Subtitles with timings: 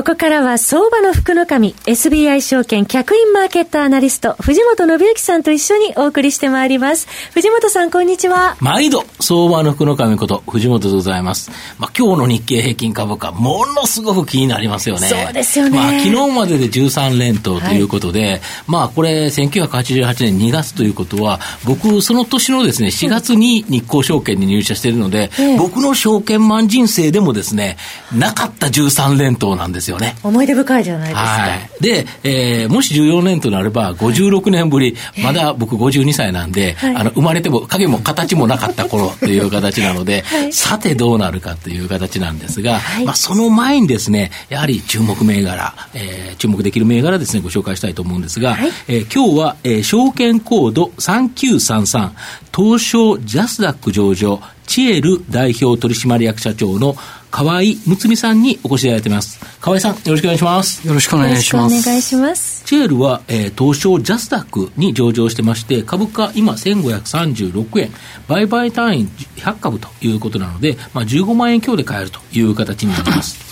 [0.00, 7.06] ここからは相場の福の神 SBI 証券客員マーケットアナリスト藤本信之さんと一緒にお送りしてまいります。
[7.34, 8.56] 藤本さんこんにちは。
[8.60, 11.50] 毎度相場の福の神こと藤本でございます。
[11.78, 15.06] まあ今日の日経平均株価ものすごく気になりますよね。
[15.06, 15.76] そうですよね。
[15.76, 27.76] まあ昨日までで13連投ということで、はい、まあこれ1988年2月ということは僕その年のですね4月に日興証券に入社しているので、うん、僕の証券マン人生でもですね
[28.14, 30.16] なかった13連投なんですですよね。
[30.22, 31.20] 思い出深いじゃないですか。
[31.20, 31.82] はい。
[31.82, 52.10] で、えー、もし14年となれば、56年ぶり、まだ僕52歳なんで、はい、あの、生まれても影も形もなかった頃という形なので、 はい、さてどうなるかという形なんですが、はい、まあ、その前にですね、やはり注目銘柄、えー、注目できる銘柄ですね、ご紹介したいと思うんですが、はい、えー、今日は、えー、証券コード3933、
[52.54, 56.94] 東証ジャスダック上場、チエル代表取締役社長の
[57.30, 59.40] 河合睦美さんにお越しいただいています。
[59.60, 60.86] 河合さん、よろしくお願いします。
[60.86, 61.88] よろしくお願いします。
[61.88, 62.64] お願いします。
[62.64, 67.90] チエルは、えー、東証ジャスダックに上場してまして、株価今1536円、
[68.28, 73.50] 売買単位100株ということなので、まあ、15万円強で買えるという形になります。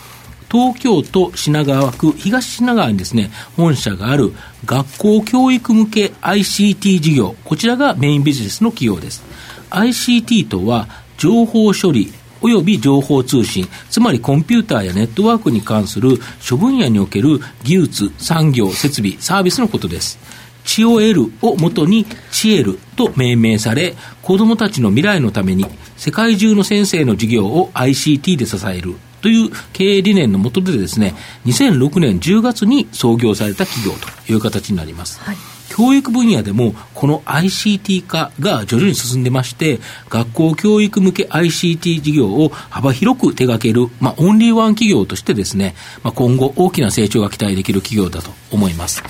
[0.51, 4.33] 東京都品川区東品川にですね、本社がある
[4.65, 9.23] 学校教育向け ICT 事業、こちらがメインビジネスの企業です。
[9.71, 20.19] ICT とは情報処理、および情報通信、つまりコンピューターやネットワークに関する諸分野における技術、産業、設備、サービスのことです。
[20.65, 25.65] 知を得るをもとに知えると命名され、子供たちの未来のために
[25.97, 31.15] 世界中の先生の授業を ICT で支えるという経営理念のもとでですね、
[31.47, 35.21] 2006年10月に創業された企業という形になります。
[35.21, 35.37] はい
[35.69, 49.03] 教育分野でもこの ICT 化が徐々に進んでまして、学校教育向け ICT 事業を幅広く手掛ける、まあ、オンリーワン企業としてですね、まあ、今後大きな成長が期待できる企業だと思います。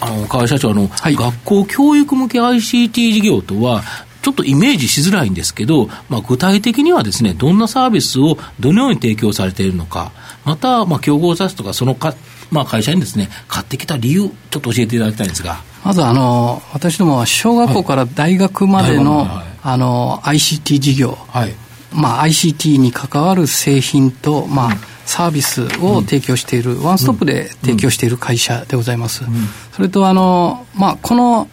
[0.00, 3.82] あの、河合社長、あの、はい、学校教育向け ICT 事業とは、
[4.22, 10.10] ちょっとイメージしづらいんですけど、まあ、具体的にはですね、どんなサービスをどのように提供されているのか、
[10.44, 12.12] また、まあ、競合雑誌とか、そのか、
[12.50, 15.62] まあ、会社にですね、買ってきた理由、ちょっと教えていただきたいんですが。
[15.86, 21.54] まずあの、私どもは小学校から大学までの、はい、あの ICT 事業、はい。
[21.92, 24.70] まあ、ICT に関わる製品と、まあ、
[25.04, 29.22] サービスを提供している、ワンストップで提供している会社でございます。
[29.74, 31.48] それとあの、まあ、この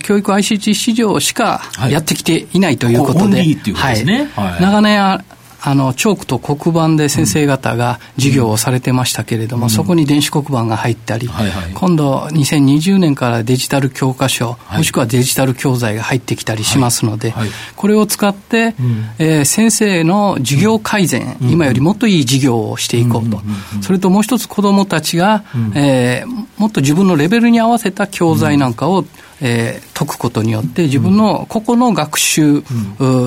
[0.00, 3.42] 教育 ICT 市場しかやってきていないということで、
[3.74, 5.24] はい、長年
[5.60, 23.40] あのチョークと黒板で先生方が授業をされてましたけれども、うん、そこに電子黒板が入ったり、はいはい、今度2020年からデジタル教科書、はい、もしくはデジタル教材が入ってきたりしますので、はいはい、これを使って、うん、えー、先生の授業改善、うん、今よりもっといい授業をしていこうと、
[23.82, 29.04] それともう一つ子どもたちが、えー、もっと自分のレベルに合わせた教材なんかを、
[29.40, 32.62] えー、解くことによって自分の個々の学習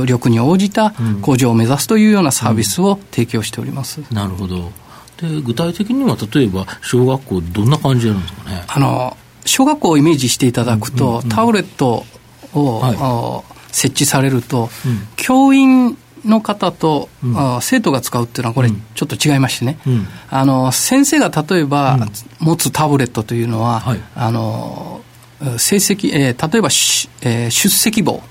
[0.05, 4.01] 力に応じた向上を目指すというようなサービスを提供しております。
[4.11, 4.71] なるほど。
[5.21, 8.63] で具体的には例えば小学校どんな感じなんですかね？
[8.67, 12.05] あの小学校をイメージしていただくと、タブレット
[12.53, 21.97] を、はい、設置されると、うん、教員の方と、うん、生徒が使うっていうのはこれちょっと違いましてね、うん、あの先生が例えば
[22.39, 25.01] 持つタブレットというのは、はい、あの
[25.57, 28.21] 成績、えー、例えばし、えー、出席簿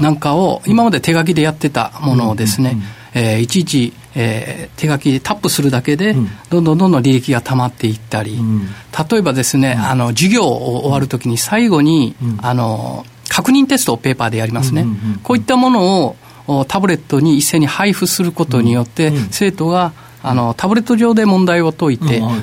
[0.00, 2.76] なんかを今まで手書きでやってたものをですね、
[3.14, 6.14] えー、いちいち、えー、手書きでタップするだけで、
[6.50, 8.66] どんどんどんどん履歴が溜まっていったり、うん、
[9.10, 14.86] 例えばですね、あの授業を終わるときに最後に、あの確認テストをペーパーでやりますね、
[15.22, 16.16] こういったもの
[16.46, 19.92] をタブレットに一斉に配布することによって、生徒が
[20.28, 22.38] あのタブレット上で問題を解いて、で、は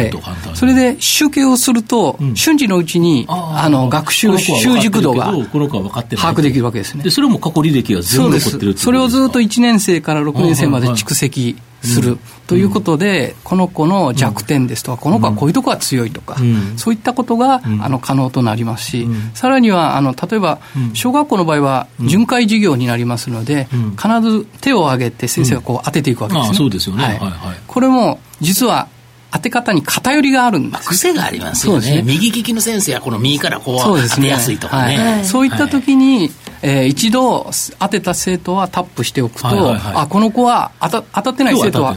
[0.00, 7.04] い、それで集計をすると、瞬時のうちにあの学習習熟度が把握できるわけですね。
[7.04, 12.18] でそれも過去履歴が全部残ってるそれをずっと1年生から6年生まで蓄積する。
[12.46, 16.36] ということで、この子の弱点ですとか、この子はこういうところが強いとか、
[16.76, 20.60] そういったことが、あの可能となりますし、さらにはあの例えば
[20.94, 23.66] 小学校の場合は巡回授業になりますので、
[24.00, 26.56] 必ず手を挙げて先生がこう当てていくわけですね。
[26.56, 27.18] そうですよね、はい。
[27.66, 28.88] これも実は
[29.32, 30.88] 当て方に偏りがあるんです。
[30.88, 31.96] 癖がありますよね。
[31.96, 32.02] ね。
[32.02, 34.98] 右利きの先生はこの右からこう当てやすいとかね。
[34.98, 36.30] はい、そういった時に、
[36.62, 41.96] えー、一度当てた生徒はタップしておくと、はいはいはい、あこの子は当た当たってない生徒は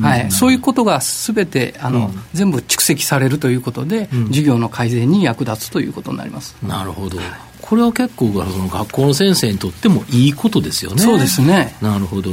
[0.00, 6.54] はい、そういうことがすべてあの、うん、全部蓄積されるということで、うん、授業の改善に役立つということになります。
[6.62, 7.18] なるほど。
[7.60, 11.02] これは結構その学校の先生にとってもいいことですよね。
[11.02, 11.76] そうですね。
[11.80, 12.30] なるほど。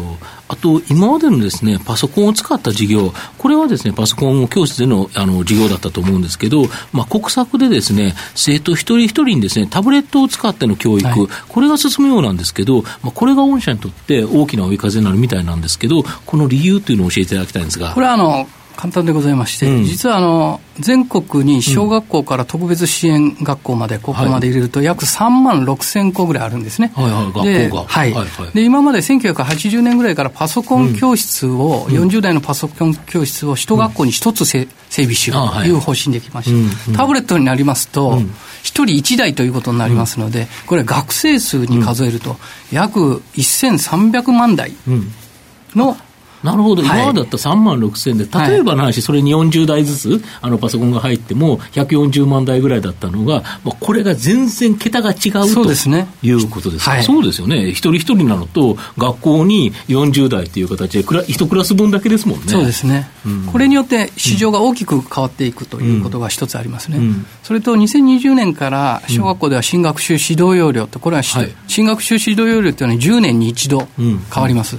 [0.47, 17.93] あと、今までのですね、パソコンを使った授業、これはですね、パソコン教室でのあの授業だったと思うんですけど、まあ、国策でですね、生徒一人一人にですね、タブレットを使っての教育、はい、これが進むようなんですけど、まあ、これが御社にとって大きな追い風になるみたいなんですけど、この理由というのを教えていただきたいんですが。
[17.93, 26.91] これはあの簡単でございまして、うん、実はあの全国に小学校から特別支援学校まで、ここまで入れると、約3万6千校ぐらいあるんですね。
[26.95, 27.83] はいはい、学校が。
[27.87, 28.13] はい。
[28.13, 35.71] はいはい、で、今まで1980年ぐらいからパソコン教室を、うん、40代のパソコン教室を一学校に一つ整備しようとい。
[35.71, 36.51] う方針できまし
[36.91, 36.97] た。
[36.97, 38.19] タブレットになりますと、
[38.63, 42.37] 一人一台ということになりますので、これ学生数に数えると、
[42.71, 44.73] 約1300万台
[45.75, 45.97] の、
[46.43, 62.45] なるほど、今までだったら3万6千で、例えばの話、それに40台ずつ、あのパソコンが入っても、140万台ぐらいだったのが、まあ、これが全然桁が違うとです、ね、いうことですか、そうですよね、一人一人なのと、学校に40台という形で、一クラス分だけですもんね。
[62.47, 66.97] そうですね、うん、これによって市場が大きく変わっていくということが一つありますね。
[66.97, 67.03] うん。
[67.03, 74.77] うん、それと2020年から小学校では新学習指導要領と、これは、はい、新学習指導要領というのは10年に一度変わります。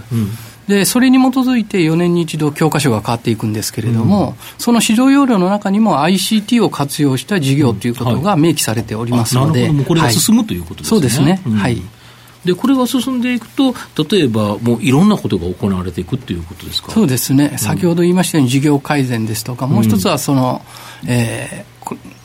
[0.68, 10.88] でそれに基づいて4年に一度教科書が変わっていくんですけれども、うん、その指導要領の中にも ICT を活用した授業ということが明記されておりますので、うんはい、これが進むということですね。
[10.88, 11.82] そうですね、はい。
[12.44, 13.74] でこれが進んでいくと、
[14.10, 16.92] 例えばもういろんなことが行われていくということですか？
[16.92, 20.62] そうですね、先ほど言いましたように、授業改善ですとか、もう一つはその、
[21.06, 21.73] えー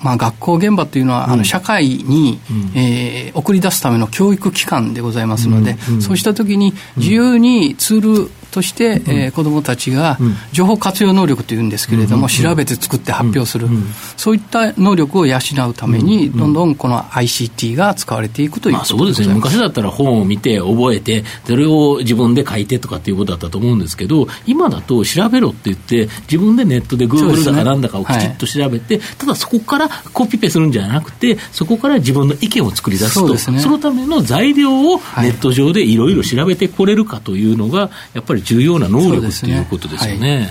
[0.02, 10.18] まあ、学校現場というのは、あの社会に、うん、えー、送り出すための教育機関でございますので、そうしたときに自由にツールとして、うん、えー、子どもたちが
[10.52, 13.84] 情報活用能力というんですけれども、うん、調べて作って発表する、うん、
[14.18, 15.38] そういった能力を養
[15.70, 40.50] うために、どんどんこの ICT が使われていくということそうですね、昔だったら本を見て、覚えて、それを自分で書いてとかっていうことだったと思うんですけど、今だと調べろって言って、自分でネットで Google だかなんだかをきちっと調べて、ねはい、ただそこからコピペするんじゃなくて、そこから自分の意見を作り出すと、そ、ね,、のための材料をネット上でいろいろ調べてこれるかというのが、やっぱり重要な能力ということですよね。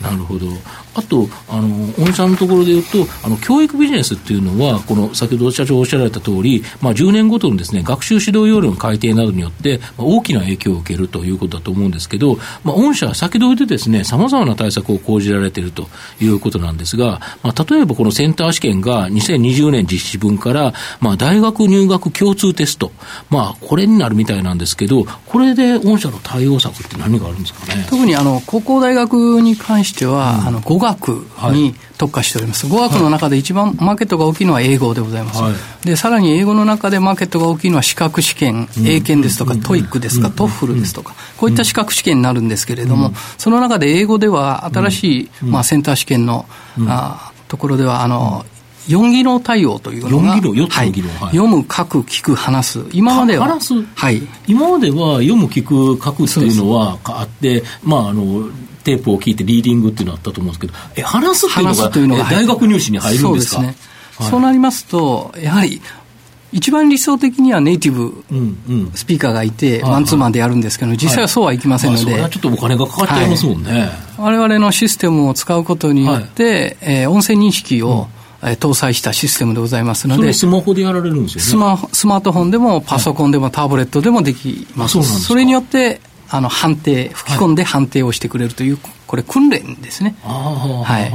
[0.00, 0.46] なるほど。
[0.94, 15.86] あと、あの、御社のところで言うと、あの、教育ビジネスっていうのは、この、先ほど社長おっしゃられた通り、まあ、10年ごとのですね、学習指導要領の改定などによって、まあ、大きな影響を受けるということだと思うんですけど、まあ、御社は先取りでですね、様々な対策を講じられていると
[16.20, 22.90] いうことなんですが、まあ、例えばこのセンター試験が2020年実施分から、まあ、大学入学共通テスト、
[23.28, 27.86] まあ、これになるみたいなんですけど、これで御社の対応策って何があるんですかね。
[27.88, 46.46] 特にあの、高校大学に関しては、うん、あの、語学に特化しております、語学の中で一番マーケットが大きいのは英語でございます、はい、でさらに英語の中でマーケットが大きいのは資格試験、英検ですとか、 TOEIC ですか、 TOEFL ですとか、こういった資格試験になるんですけれども、その中で英語では新しい、まあ、センター試験の、
[46.86, 48.46] あところではあの、
[48.90, 52.66] 4技能対応というのが、4技能、4つの技能、はい、読む、書く、聞く、話。
[52.66, 58.48] す、今までは、話す、はい、今までは読む、聞く、書くっていうのはあって、まあ、あの
[58.84, 63.56] テープを聞いてリーディングっていうのあったと思うんですけど、え話すっていうのが大学入試に入るんですか？
[63.56, 65.80] そうですね、はい、そうなりますと、やはり、
[66.52, 68.24] 一番理想的にはネイティブ
[68.94, 73.90] スピーカーがいて、マンツーマンでやるんですけど、実際はそうはいきませんので、それはちょっとお金がかかっちゃいますもんね。
[74.18, 78.08] われわれのシステムを使うことによって、はえ音声認識を、
[78.40, 85.02] 搭載したシステムでございますので、スマホでやられるんですよねスマスマートフォンでもパソコンでもタブレットでもできます。
[85.02, 88.78] それによってあの判定、吹き込んで判定をしてくれるという、
[89.08, 90.14] これ、訓練ですね。
[90.22, 91.12] はい。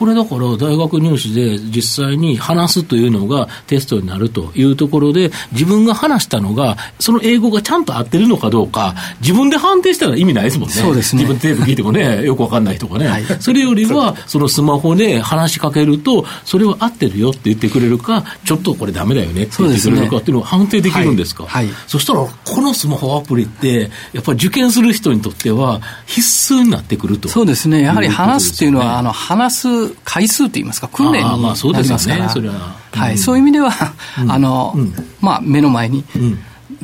[0.00, 10.74] これだから大学入試で実際に話すというのがテストになるというところで、自分が話したのが、その英語がちゃんと合ってるのかどうか、自分で判定したら意味ないですもんね。
[10.74, 11.22] そうですね。
[11.22, 13.08] 自分でテープ聞いてもね、よくわかんないとかね。
[13.08, 21.44] はい、それよりは、そのスマホで話しかけると、それは合ってるよって言ってくれるか、ちょっとこれダメだよねって言ってくれるかっていうのを判定できるんですか？
[21.44, 21.66] はい。
[21.66, 27.28] はい、そしたら、このスマホアプリって、やっぱり受験する人にとっては必須になってくると。
[27.28, 27.82] そうですね。
[27.82, 31.62] やはり話すっていうのは、あの、話す回数といいますか、訓練になります
[32.08, 32.28] から、
[32.92, 33.70] はい、そういう意味では、
[34.28, 34.74] あの、
[35.20, 36.04] まあ、目の前に、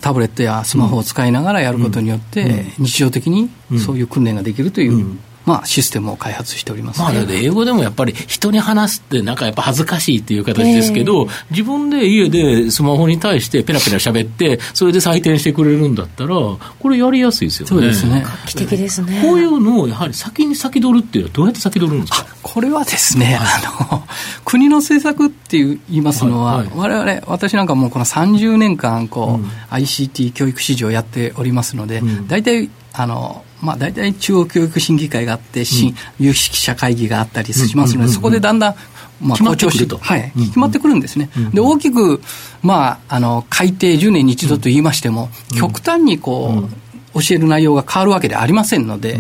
[0.01, 17.69] タブレットやスマホを使いながらやることによって、日常的にそういう訓練ができるというまあ、システムを開発しております、ね、まあ、英語でもやっぱり人に話すってなんかやっぱ恥ずかしいっていう形ですけど、えー、自分で家でスマホに対してペラペラ喋って、それで採点してくれるんだったら、これやりやすいですよね。
[17.69, 18.25] そうですね。
[18.26, 19.23] 画期的ですね。
[19.23, 22.26] こういうのをやはり先に先取るっていうのはどうやって先取るんですか？
[22.43, 23.45] これはですね、あ
[23.91, 24.03] の、
[24.45, 38.75] 国の政策って言いますのは、はいはい、我々、私なんかもうこの30年間、こう、うん、ICT 教育市場やっておりますので、大、う、体、ん、あの、まあ、大体中央教育審議会があって、新、有識者会議があったりしますので、そこでだんだん、
[39.21, 41.31] まあ、校長室と、はい、決まってくるんですね。
[41.53, 42.21] で、大きく、
[42.63, 46.69] まあ、あの、改定10年に一度と言いましても、極端にこ
[47.15, 49.19] う、教える内容が変わるわけではありませんので、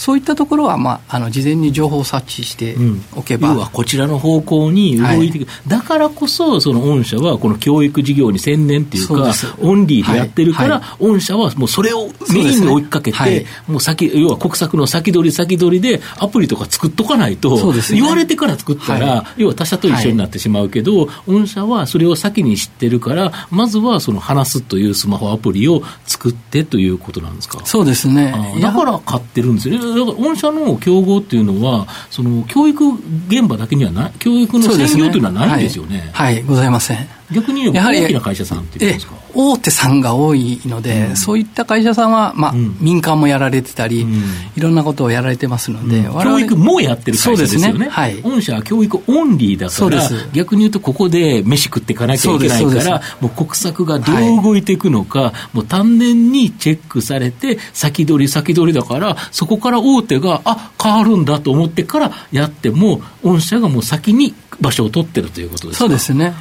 [0.00, 2.74] そういったところは、まあ、あの事前に情報を察知して
[3.14, 9.30] おけば、うん、要はこちらの方向に動いていく、はい、だからこそ、その御社はこの教育事業に専念っていうか、
[9.60, 13.24] オンリーでやってるから、はい、御社はもうそれをメインに追いかけて、ね。
[13.24, 27.60] はい、もう先要は国策の先取り先取りで、アプリとか作っとかないと、ね、言われてから作ったら、要は他社と一緒になってしまうけど、御社はそれを先に知ってるから、まずはその話すというスマホアプリを作ってということなんですか？
[27.66, 28.32] そうですね。
[28.62, 29.89] だから買ってるんですよね。
[29.90, 32.84] だから御社の競合っていうのは、その教育
[33.28, 36.10] 現場だけにはない、教育の専業というのはないんですよね。
[36.12, 37.19] はい、はい、ございません。
[37.32, 39.14] 逆にやはり大きな会社さんっていうんですか？
[39.32, 44.22] 大手さんが多いので、うん、そういった会社さんは、まあ、うん、民間もやられてたり、うん、
[44.56, 47.84] いろんなことをやられてますので、教育もやってる会社ですよね。
[47.84, 47.88] ね。
[47.88, 65.84] はい、御社は教育オンリーだから、逆に言うと、ここで飯食っていかなきゃいけないから、もう国策がどう動いていくのか、はい、もう丹念にチェックされて、先取り先取りだから、そこから大手が、あ変わるんだと思ってからやっても、御社がもう先に場所を取ってるということですか？
[65.84, 66.34] そうですね。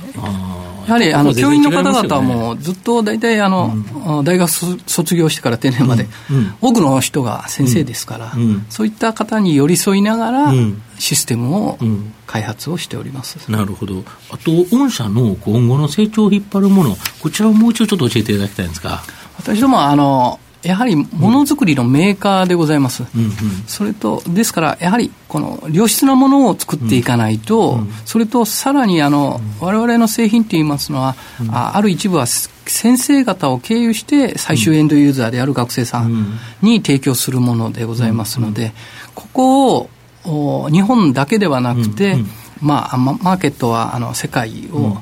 [0.88, 3.76] やはりあの教員の方々もずっと大体あの、
[4.18, 6.38] うん、大学卒業してから定年まで、うん。
[6.38, 8.34] うん、多くの人が先生ですから、
[8.70, 10.54] そういった方に寄り添いながら、
[10.98, 11.78] システムを
[12.26, 19.04] 開発をしております、なるほど、あと、御社の今後の成長を引っ張るもの、こちらをもう一度ちょっと教えていただきたいんですか。
[19.38, 23.32] 私どもあのやはりものづくりのメーカーでございます、うんうん、
[23.68, 38.74] それと、ですから、やはりこの良質なものを作っていかないと、うん、それとさらにあの、われわれの製品といいますのは、うん、あある一部は先生方を経由して、最終エンドユーザーである学生さんに提供するものでございますので、
[39.16, 39.90] ここ
[40.26, 42.18] を日本だけではなくて、
[42.62, 44.98] まあ、マーケットはあの世界を、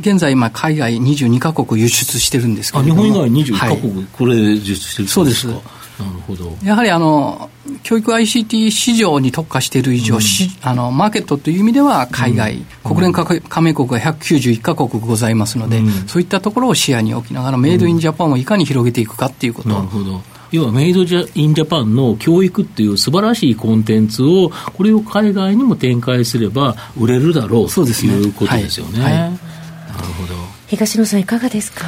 [0.00, 5.14] 現在、今、海外22か国輸出してるんですけど日本以外21か国、はい、これ輸出してるんですか？
[5.14, 5.46] そうです。
[5.98, 6.54] なるほど。
[6.62, 7.48] やはりあの
[7.82, 10.20] 教育 ICT 市場に特化している以上、うん、
[10.60, 19.70] あのマーケットという意味では海外、うん、国連加盟国が191か国ございますので、うん、そういったところを視野に置きながら、メイドインジャパンをいかに広げていくかっていうこと。
[19.70, 20.20] なるほど。
[20.52, 29.38] 要はメイドインジャパンの教育っていう素晴らしいコンテンツを、これを海外にも展開すれば売れるだろうということですよね。
[30.66, 31.84] 東野さんいかがですか？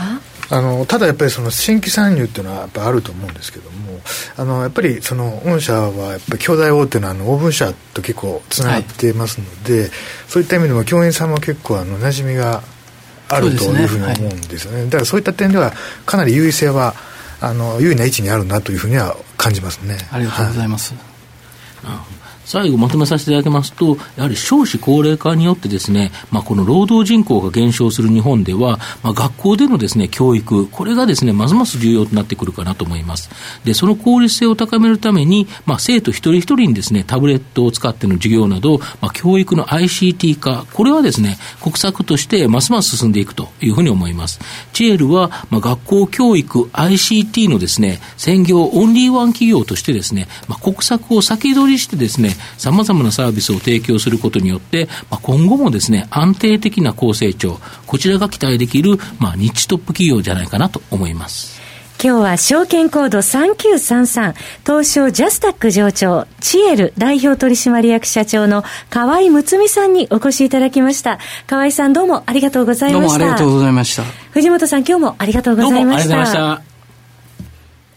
[0.50, 4.00] あのただやっぱりその新規参入っていうのはやっぱあると思うんですけども
[4.37, 9.90] あのやっぱりその御社はやっぱり兄弟大手のあのオーブン社と結構つながっていますので、はい、
[10.26, 12.62] そういった意味でも教員さんも結構あの馴染みが
[13.28, 14.82] あるというふうに思うんですよね、ね。
[14.85, 15.73] はい、だからそういった点では
[16.06, 16.94] かなり優位性は
[17.42, 19.99] あの優位な位置にあるなというふうには感じますね。
[20.11, 33.28] ありがとうございます、はい最後まとめさせていただきますと、やはり少子高齢化によってですね、まあ、この労働人口が減少する日本では、まあ、学校でのですね、教育、これがですね、ますます重要となってくるかなと思います。
[33.64, 44.40] で、その効率性を高めるために、まあ、生徒一人一人にですね、タブレットを使っての授業など、まあ、教育の ICT 化、これはですね、国策としてますます進んでいくというふうに思います。
[44.72, 61.59] チエルは、まあ、学校教育 ICT のですね、専業オンリーワン企業としてですね、まあ、国策を先取りしてですね、さまざまなサービスを提供することによって、まあ、今後もですね、安定的な高成長、こちらが期待できる、まあ、日トップ企業じゃないかなと思います。
[62.00, 71.18] 今日は証券コード3933東証ジャスタック上長チエル代表取締役社長の河合睦美さんにお越しいただきました。
[71.49, 73.18] 河合さんどうもありがとうございました。
[73.18, 74.04] どうもありがとうございました。
[74.30, 76.09] 藤本さん今日もありがとうございました。
[76.09, 76.67] どうもありがとうございました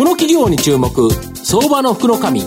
[0.00, 2.46] この企業に注目相場の福の神こ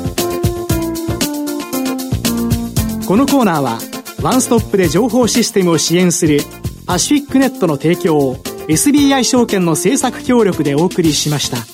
[3.16, 3.78] のコーナーは
[4.24, 6.40] ワンストップで情報システムを支援する
[6.88, 11.73] パシフィックネットの提供を SBI 証券の政策協力でお送りしました。